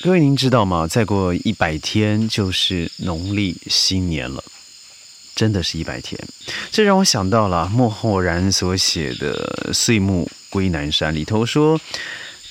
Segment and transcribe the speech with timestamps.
[0.00, 0.86] 各位，您知道吗？
[0.86, 4.44] 再过一百天就是农历新年了，
[5.34, 6.16] 真的是一百天。
[6.70, 11.80] 这让我想到了莫浩然所写的《岁暮归南山》里头说：“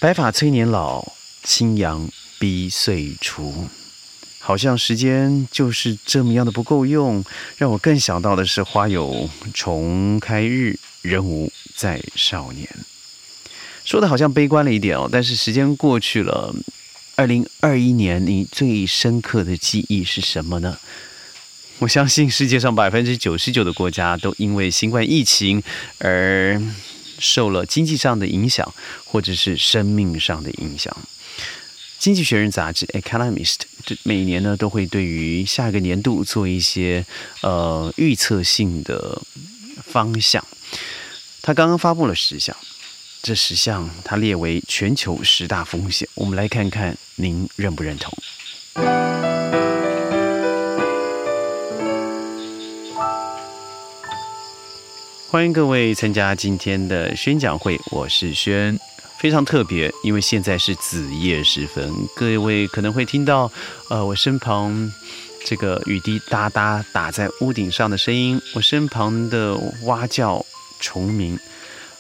[0.02, 3.69] 白发催年老，青阳逼岁除。”
[4.39, 7.23] 好像时间就是这么样的不够用，
[7.55, 12.67] 让我更想到的是“花有重开日，人无再少年”。
[13.85, 16.53] 说的好像悲观了一点哦，但是时间过去了。
[17.18, 20.77] 二零二一年，你最深刻的记忆是什么呢？
[21.80, 25.63] 我相信世界上百分之九十九的国家都因为新冠疫情
[25.98, 26.61] 而
[27.17, 28.72] 受了经济上的影响，
[29.03, 30.95] 或者是生命上的影响。
[31.98, 37.03] 经济学人杂志《Economist》这每年呢都会对于下一个年度做一些
[37.41, 39.20] 呃预测性的
[39.84, 40.45] 方向。
[41.41, 42.55] 他刚刚发布了十项。
[43.23, 46.08] 这十项，它列为全球十大风险。
[46.13, 48.13] 我们来看看，您认不认同？
[55.28, 58.80] 欢迎各位参加今天的宣讲会，我是轩，
[59.17, 63.52] 非常特别，因为现在是子夜时分，各位可能会听到，
[63.89, 64.94] 呃，我身旁
[65.44, 70.45] 这个雨滴哒哒打在屋顶上的声音，我身旁的蛙叫
[70.80, 71.39] 虫鸣。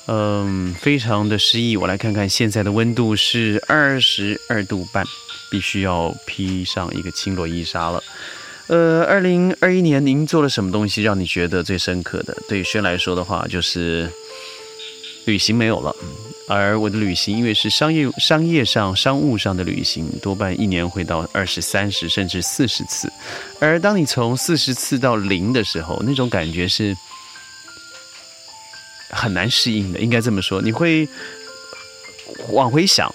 [0.09, 1.75] 嗯，非常的诗意。
[1.75, 5.05] 我来看看现在的温度是二十二度半，
[5.51, 8.01] 必须要披上一个轻罗衣纱了。
[8.67, 12.37] 呃，二零二一年您做了什么东西让你觉得最深刻的？
[12.47, 14.09] 对轩来说的话，就是
[15.25, 15.93] 旅行没有了。
[16.47, 23.11] 而我的旅行，因为是商业、商业上、商务上的旅行，多半一年会到二十三十甚至四十次。
[23.59, 26.95] 而当你从四十次到零的时候，那种感觉是。
[29.09, 30.61] 很难适应的，应该这么说。
[30.61, 31.07] 你会
[32.49, 33.13] 往回想，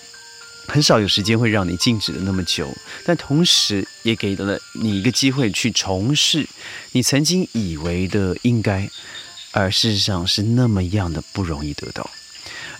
[0.68, 2.72] 很少有时间会让你静止的那么久，
[3.04, 6.46] 但同时也给了你一个机会去重试
[6.92, 8.88] 你曾经以为的应该，
[9.52, 12.08] 而事实上是那么样的不容易得到。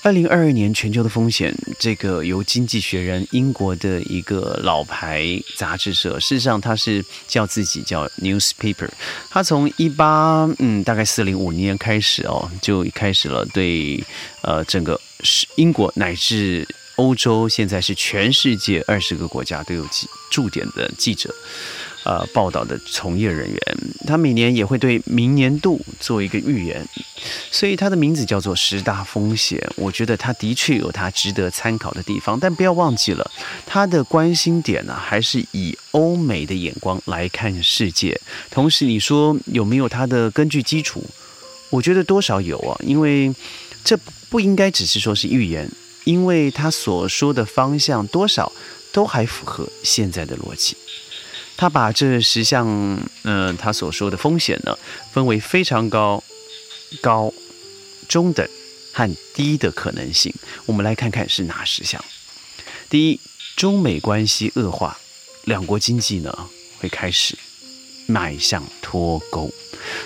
[0.04, 5.24] 二零二二年全球的风险，这个由《经济学人》英国的一个老牌
[5.54, 8.88] 杂志社，事实上它是叫自己叫 newspaper，
[9.30, 14.02] 它从一八嗯大概四零五年开始哦，就开始了对
[14.40, 21.32] 呃整个是英国乃至欧洲，现在是全世界二十个国家都有记驻点的记者。
[22.04, 23.60] 呃，报道的从业人员，
[24.06, 26.84] 他每年也会对明年度做一个预言，
[27.50, 29.60] 所以他的名字叫做十大风险。
[29.76, 33.30] 我觉得他的确有他值得参考的地方，但不要忘记了，
[33.64, 38.20] 他的关心点呢，还是以欧美的眼光来看世界。
[38.50, 41.04] 同时，你说有没有他的根据基础？
[41.70, 43.32] 我觉得多少有啊，因为
[43.84, 43.96] 这
[44.28, 45.70] 不应该只是说是预言，
[46.02, 48.52] 因为他所说的方向多少
[48.92, 50.76] 都还符合现在的逻辑。
[51.62, 52.66] 他把这十项，
[53.22, 54.76] 嗯，他所说的风险呢，
[55.12, 56.20] 分为非常高、
[57.00, 57.32] 高、
[58.08, 58.44] 中等
[58.92, 60.34] 和低的可能性。
[60.66, 62.04] 我们来看看是哪十项。
[62.90, 63.20] 第一，
[63.54, 64.98] 中美关系恶化，
[65.44, 66.36] 两国经济呢
[66.80, 67.38] 会开始
[68.06, 69.48] 迈向脱钩。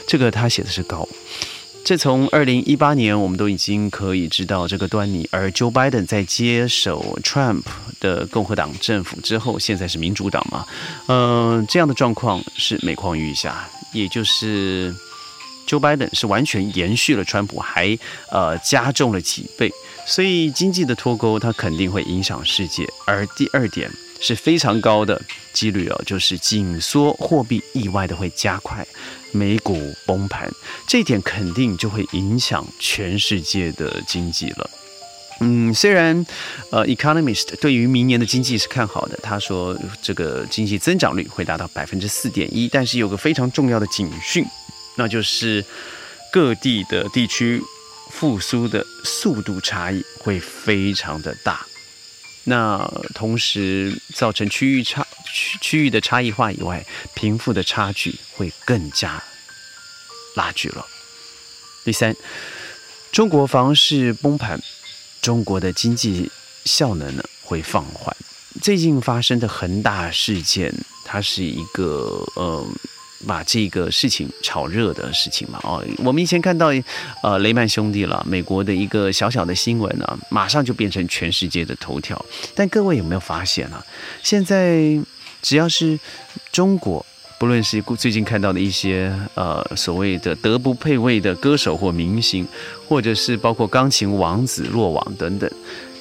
[0.07, 1.09] 这个他写的是高。
[1.87, 5.29] 这从二零一八年，我们都已经可以知道这个端倪。
[5.31, 7.63] 而 Joe Biden 在接手 Trump
[8.01, 10.67] 的共和党政府之后，现在是民主党嘛？
[11.07, 14.93] 嗯，这样的状况是每况愈下，也就是
[15.69, 17.97] Joe Biden 是完全延续了川普，还
[18.33, 19.71] 呃加重了几倍。
[20.07, 22.89] 所以经济的脱钩，它肯定会影响世界。
[23.05, 23.91] 而第二点
[24.21, 25.21] 是非常高的
[25.53, 28.87] 几率哦，就是紧缩货币意外的会加快。
[29.33, 30.51] 美股崩盘，
[30.87, 34.71] 这一点肯定就会影响全世界的经济了。
[35.41, 36.25] 嗯，虽然
[36.71, 44.47] 呃，Economist 对于明年的经济是看好的，他说这个经济增长率会达到百分之四点一，但是有个非常重要的警讯，
[44.95, 45.63] 那就是
[46.33, 47.61] 各地的地区
[48.11, 51.67] 复苏的速度差异会非常的大。
[52.45, 59.23] 那同时造成区域差区区域的差异化以外，贫富的差距会更加
[60.37, 60.87] 拉锯了。
[61.85, 62.17] 第三，
[63.11, 64.61] 中国房市崩盘，
[65.21, 66.31] 中国的经济
[66.65, 68.17] 效能呢会放缓。
[68.63, 70.73] 最近发生的恒大事件，
[71.05, 72.67] 它是一个呃。
[73.27, 76.73] 把这个事情炒热的事情嘛，哦，我们以前看到，
[77.23, 82.23] 呃，雷曼兄弟了，美国的一个小小的新闻呢，马上就变成全世界的头条。
[82.55, 83.83] 但各位有没有发现呢？
[84.23, 84.99] 现在
[85.41, 85.99] 只要是
[86.53, 87.05] 中国，
[87.39, 92.47] 不论是最近看到的一些呃所谓的德不配位的歌手或明星，
[92.89, 95.51] 或者是包括钢琴王子落网等等，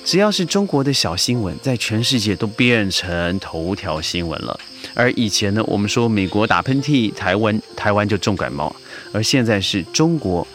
[0.03, 4.59] 只要是中国的小新闻，在全世界都变成头条新闻了。
[4.95, 8.75] 而以前呢，我们说美国打喷嚏，台湾台湾就重感冒，
[9.11, 10.47] 而现在是中国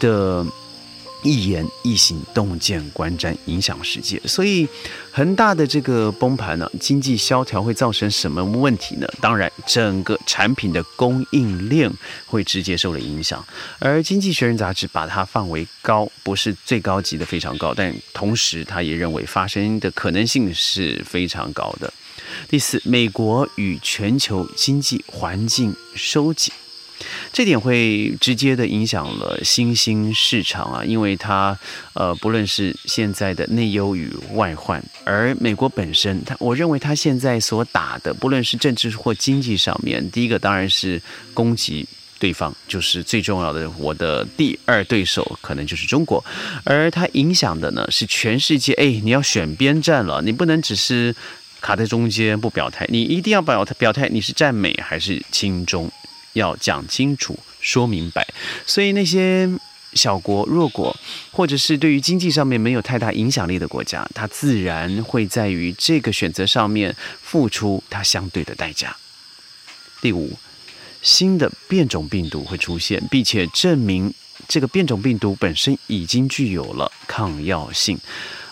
[0.00, 0.46] 的。
[1.22, 4.20] 一言一行洞见观瞻，影响世界。
[4.24, 4.68] 所以，
[5.10, 9.06] 恒大的这个崩盘呢，经济萧条会造成什么问题呢？
[9.20, 11.90] 当然，整个产品的供应链
[12.26, 13.44] 会直接受了影响。
[13.78, 21.92] 而《经济学人》杂志把它放为高，不是最高级的非常高，但同时他也认为发生的可能性是非常高的。
[22.48, 26.52] 第四，美国与全球经济环境收紧。
[27.32, 31.56] 这点会直接的影响了新兴市场啊，因为它
[31.94, 41.00] 呃，不论是现在的内忧与外患，而美国本身，它我认为它现在所打的，不论是政治或经济上面，第一个当然是
[41.32, 41.86] 攻击
[42.18, 46.24] 对方，就是最重要的，我的第二对手可能就是中国，
[46.64, 51.14] 而它影响的呢是全世界，哎，你要选边站了，你不能只是
[51.60, 55.90] 卡在中间不表态，你一定要表表态，你是站美还是亲中？
[56.34, 58.26] 要讲清楚、说明白，
[58.66, 59.48] 所以那些
[59.94, 60.94] 小国、弱国，
[61.32, 68.96] 或者是对于经济上面没有太大影响力的国家，它自然会在于这个选择上面付出它相对的代价。
[70.00, 70.38] 第五，
[71.02, 74.12] 新的变种病毒会出现，并且证明
[74.46, 77.98] 这个变种病毒本身已经具有了抗药性。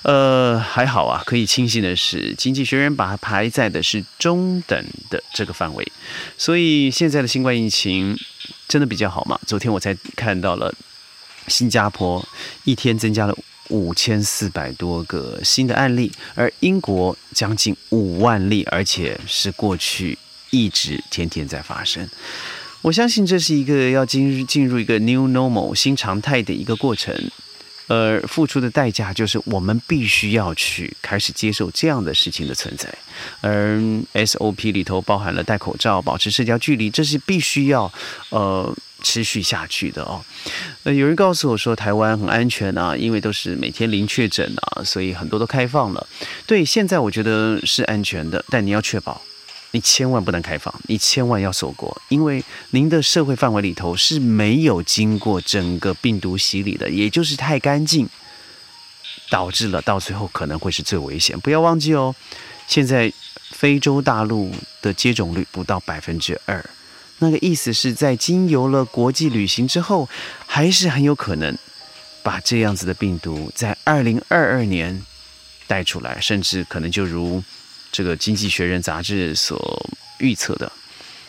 [0.06, 5.85] 呃，还好啊，可以庆幸的是，经济学人把它排在的是中等的这个范围，
[6.38, 8.17] 所以现在的新冠疫情
[8.69, 9.37] 真的比较好嘛？
[9.49, 10.73] 昨天我才看到了
[11.49, 12.25] 新加坡
[12.62, 13.37] 一天增加了
[13.70, 20.17] 五千四百多个新的案例，而英国将近五万例，而且是过去
[20.50, 22.08] 一直天天在发生。
[22.82, 27.12] 我相信这是一个要进进入一个 new normal 新常态的一个过程。
[27.88, 32.93] 而付出的代价就是我们必须要去开始接受这样的事情的存在，
[33.41, 33.79] 而
[34.15, 37.93] SOP 里头包含了戴口罩、保持社交距离，这是必须要
[38.31, 40.25] 呃持续下去的哦。
[40.83, 46.06] 呃，有人告诉我说台湾很安全啊，因为都是每天零确诊啊，所以很多都开放了。
[46.47, 49.23] 对，现在我觉得是安全的，但你要确保。
[49.76, 58.08] 你千万不能开放，你千万要锁国，因为您的社会范围里头是没有经过整个病毒洗礼的，也就是太干净，
[59.28, 61.38] 导致了到最后可能会是最危险。
[61.40, 62.14] 不要忘记哦，
[62.67, 63.12] 现在
[63.50, 64.50] 非洲大陆
[64.81, 66.64] 的接种率不到百分之二，
[67.19, 70.08] 那个意思是在经由了国际旅行之后，
[70.46, 71.55] 还是很有可能
[72.22, 75.05] 把这样子的病毒在二零二二年
[75.67, 77.44] 带出来，甚至可能就如。
[77.93, 79.88] 这个《经济学人》杂志所
[80.19, 80.71] 预测的，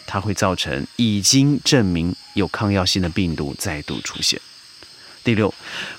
[0.06, 4.40] 它会造成已经证明有抗药性的病毒再度出现。
[5.24, 5.54] 第六，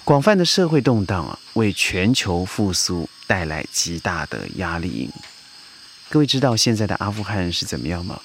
[0.05, 5.11] 广泛的社会动荡啊，为全球复苏带来极大的压力。
[6.09, 8.21] 各位知道现在的阿富汗是怎么样吗？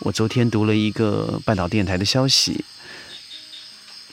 [0.00, 2.64] 我昨天读了一个半岛电台的消息，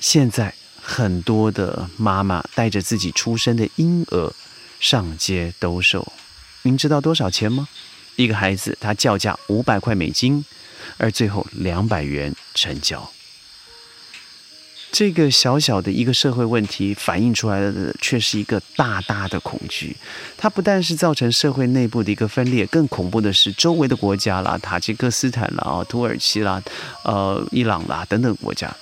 [0.01, 4.33] 现在很多的妈妈带着自己出生的婴儿
[4.79, 6.11] 上街兜售。
[6.65, 7.67] 您知道多少钱吗？
[8.15, 10.43] 一个孩子他叫价五百块美金，
[10.97, 13.11] 而最后两百元成交。
[14.91, 19.95] 这个小小的一个社会问题反映出来的，却是一个大大的恐惧。
[20.37, 26.63] 它不但是造成社会内部的一个分裂，更恐怖的是周围的国家啦，塔吉克斯坦啦、土耳其啦、
[27.03, 28.75] 呃、伊朗啦等等国家。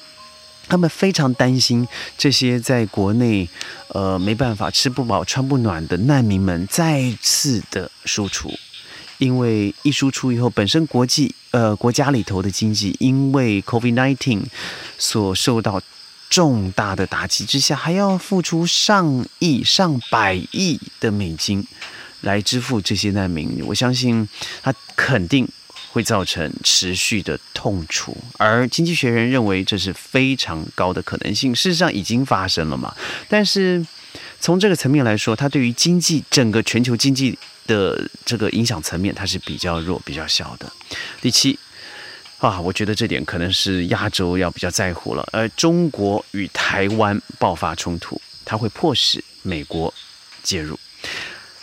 [0.74, 1.88] 他们非常担心
[2.18, 3.48] 这些在国内，
[3.90, 8.52] 呃，没办法吃不饱穿不暖的难民们再次的输出，
[9.20, 14.46] 因为一输出以后，本身国际呃国家里头的经济因为 COVID-19
[14.98, 15.80] 所受到
[16.28, 21.68] 重大的打击之下，还要付出上亿上百亿的美金
[22.22, 24.28] 来支付这些难民，我相信
[24.64, 25.48] 他肯定。
[25.94, 31.54] 会造成持续的痛楚，而经济学人认为这是非常高的可能性。
[31.54, 32.96] 事实上已经发生了嘛？
[33.30, 33.86] 但是
[34.40, 40.66] 从这个层面来说，它对于经济整个全球经济的这个影响层面，它是比较弱、比较小的。
[41.22, 41.60] 第七
[42.40, 45.24] 啊，我觉得这点可能是亚洲要比较在乎了。
[45.32, 49.94] 而中国与台湾爆发冲突，它会迫使美国
[50.42, 50.80] 介入。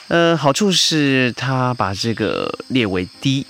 [0.06, 3.44] 呃，好处是它把这个列为低。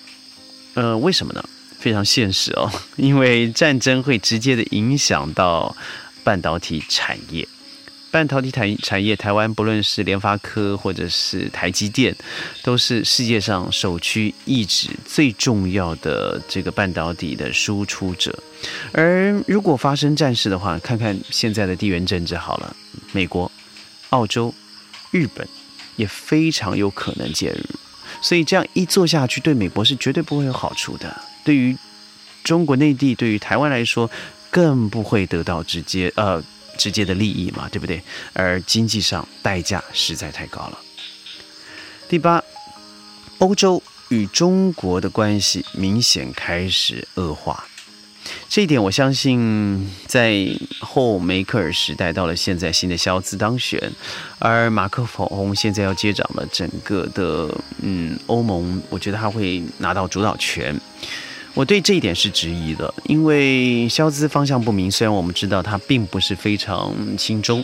[0.81, 1.45] 呃，为什么呢？
[1.79, 5.77] 非常现实哦， 因为战争会直接的影响到
[6.25, 7.47] 半导体产业。
[8.11, 12.17] 半导体产产业，台湾不论是联发科或者是台积电，
[12.63, 18.37] 都是世界上首屈一指最重要的这个半导体的输出者。
[18.93, 22.75] 而如果发生战事的话，看看现在的地缘政治好了，
[23.13, 23.53] 美国、
[24.09, 24.55] 澳洲、
[25.11, 25.47] 日本
[25.97, 27.80] 也非常有可能介入。
[28.21, 31.21] 所以这样一做下去，对美国是绝对不会有好处的。
[31.45, 31.77] 对于
[32.45, 34.11] 中国内地，对于台湾来说，
[34.51, 36.43] 更不会得到直接呃
[36.77, 38.03] 直接的利益嘛，对不对？
[38.33, 40.79] 而经济上代价实在太高了。
[42.09, 42.43] 第八，
[43.39, 47.65] 欧洲与中国的关系明显开始恶化。
[48.49, 50.47] 这一点，我相信在
[50.81, 53.81] 后梅克尔时代，到了现在新的肖兹当选，
[54.39, 57.49] 而马克龙现在要接掌了整个的
[57.81, 60.79] 嗯欧盟，我觉得他会拿到主导权。
[61.55, 64.91] 我对这一点是质疑的，因为肖兹方向不明。
[64.91, 67.63] 虽然我们知道他并不是非常亲中，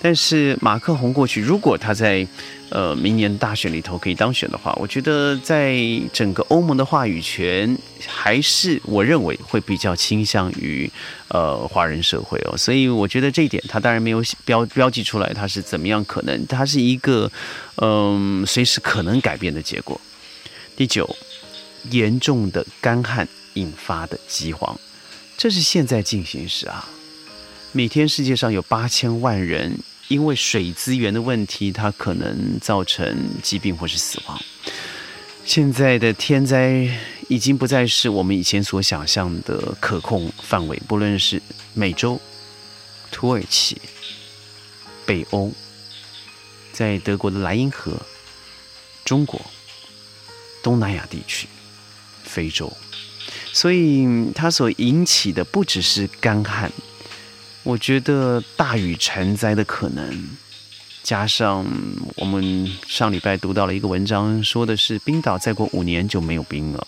[0.00, 2.26] 但是马克宏过去，如果他在
[2.68, 5.76] 呃明年大选里头可以当选的话，我觉得在
[6.12, 10.88] 整个欧盟的话语权还是我认为会比较倾向于
[11.28, 12.56] 呃华人社会哦。
[12.56, 17.32] 所以我觉得这一点他当然没有标标记出来，他是怎么样可能，他是一个
[17.76, 19.98] 嗯随时可能改变的结果。
[20.76, 21.08] 第九。
[21.90, 24.78] 严重的干旱引发的饥荒，
[25.36, 26.88] 这是现在进行时啊。
[27.72, 34.40] 每天世界上有八千万人因为水资源的问题，它可能造成疾病或是死亡。
[35.44, 36.88] 现在的天灾
[37.28, 41.42] 已经不再是我们以前所想象的可控范围，不论是
[41.74, 42.20] 美洲、
[43.10, 43.80] 土耳其、
[45.04, 45.50] 北欧，
[46.72, 48.00] 在德国的莱茵河、
[49.04, 49.40] 中国、
[50.62, 51.48] 东南亚地区。
[52.24, 52.72] 非洲，
[53.52, 56.70] 所以它所引起的不只是干旱，
[57.62, 60.28] 我觉得大雨成灾的可能，
[61.02, 61.66] 加上
[62.16, 66.86] 我们上礼拜读到了一个文章，说的是冰岛再过五年就没有冰了，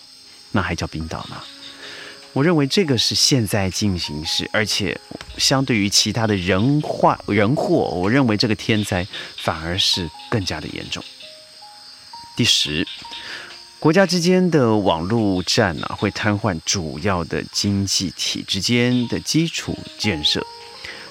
[0.51, 1.43] 那还叫冰岛吗？
[2.33, 4.99] 我认为这个是现在进行时，而且
[5.37, 11.03] 相对于其他的人患人祸，我认为这个天灾反而是更加的严重。
[12.35, 12.85] 第十。
[13.79, 20.43] 国家之间的网络战啊，会瘫痪主要的经济体之间的基础建设。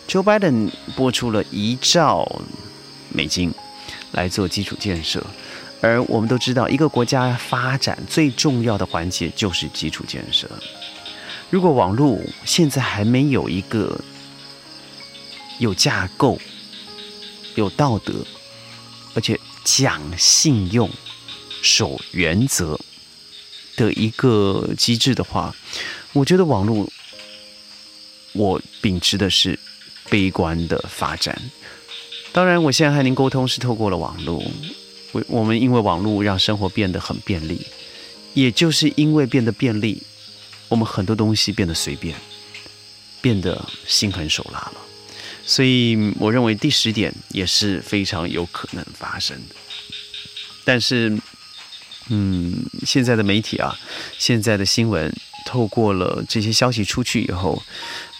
[0.08, 2.42] Joe Biden 拨出了一兆
[3.10, 3.54] 美金
[4.10, 5.24] 来做基础建设，
[5.80, 10.50] 而我们都知道，一个国家发展最重要的环节就是基础建设。
[11.50, 13.98] 如果网络现在还没有一个
[15.60, 16.38] 有架构、
[17.54, 18.26] 有道德，
[19.14, 20.90] 而且讲信用。
[21.64, 22.78] 守原则
[23.74, 25.56] 的一个机制的话，
[26.12, 26.86] 我觉得网络，
[28.34, 29.58] 我秉持的是
[30.10, 31.40] 悲观的发展。
[32.32, 34.44] 当然，我现在和您沟通是透过了网络，
[35.12, 37.66] 我我们因为网络让生活变得很便利，
[38.34, 40.02] 也就是因为变得便利，
[40.68, 42.14] 我们很多东西变得随便，
[43.22, 44.74] 变得心狠手辣了。
[45.46, 49.54] 所以，我认为第十点也是非常有可能发生的，
[50.62, 51.18] 但是。
[52.08, 53.74] 嗯，现在的媒体啊，
[54.18, 55.10] 现在的新闻，
[55.46, 57.62] 透过了这些消息出去以后，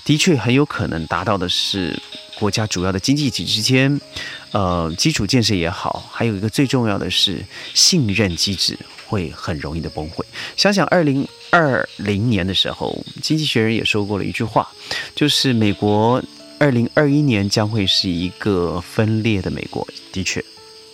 [0.04, 1.98] 的确很有可能达到的是
[2.38, 4.00] 国家主要的经济体之间，
[4.52, 10.22] 呃，基础建设也好，还有一个最重要的是信任机制会很容易的崩溃。
[10.56, 14.66] 想想二零二零年的时候，《经济学人》也说过了一句话，
[15.14, 16.22] 就是美国
[16.58, 19.86] 二零二一年将会是一个分裂的美国。
[20.10, 20.42] 的确。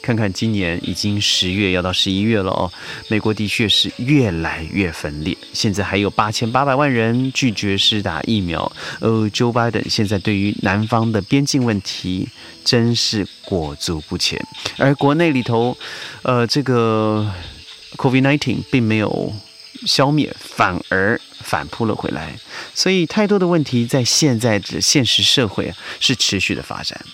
[0.03, 2.71] 看看今年已经十月要到十一月了哦，
[3.09, 5.37] 美国的确是越来越分裂。
[5.53, 8.71] 现在还有八千八百万人拒绝施打疫苗。
[9.01, 12.29] 呃，Joe Biden 现在对于南方的边境问题
[12.65, 14.41] 真是裹足不前，
[14.79, 15.77] 而国内里头，
[16.23, 17.31] 呃，这个
[17.97, 19.33] COVID-19 并没有。
[19.87, 21.19] 消灭反而
[21.51, 22.39] 反扑了回来，
[22.73, 27.05] 所以太多的问题在现在的现实社会是持续的发展。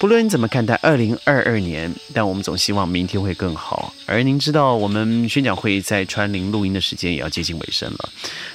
[0.00, 3.94] 不论你怎么看待二零二二年，但我们总希望明天会更好。
[4.06, 8.08] 而您知道，我们宣讲会在川林录音的时间也要接近尾声了，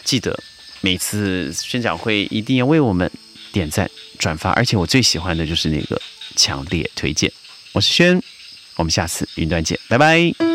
[0.04, 0.38] 记得
[0.82, 3.10] 每次宣讲会一定要为我们
[3.54, 6.02] 点赞、转发，而且我最喜欢的就是那个
[6.36, 7.32] 强烈推荐。
[7.72, 8.22] 我是轩，
[8.76, 10.49] 我们下次云端见，拜拜。